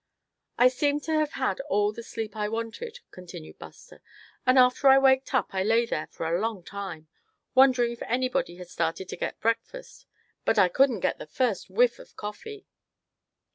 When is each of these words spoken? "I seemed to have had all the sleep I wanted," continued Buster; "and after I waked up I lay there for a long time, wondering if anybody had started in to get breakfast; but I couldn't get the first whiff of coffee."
"I 0.57 0.67
seemed 0.69 1.03
to 1.03 1.11
have 1.11 1.33
had 1.33 1.59
all 1.69 1.93
the 1.93 2.01
sleep 2.01 2.35
I 2.35 2.49
wanted," 2.49 3.01
continued 3.11 3.59
Buster; 3.59 4.01
"and 4.47 4.57
after 4.57 4.87
I 4.87 4.97
waked 4.97 5.31
up 5.31 5.53
I 5.53 5.61
lay 5.61 5.85
there 5.85 6.07
for 6.07 6.25
a 6.25 6.39
long 6.41 6.63
time, 6.63 7.07
wondering 7.53 7.91
if 7.91 8.01
anybody 8.07 8.55
had 8.55 8.67
started 8.67 9.03
in 9.03 9.07
to 9.09 9.17
get 9.17 9.39
breakfast; 9.39 10.07
but 10.43 10.57
I 10.57 10.69
couldn't 10.69 11.01
get 11.01 11.19
the 11.19 11.27
first 11.27 11.69
whiff 11.69 11.99
of 11.99 12.15
coffee." 12.15 12.65